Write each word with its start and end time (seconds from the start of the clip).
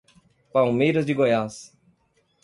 Palmeiras 0.51 1.05
de 1.05 1.13
Goiás 1.13 1.71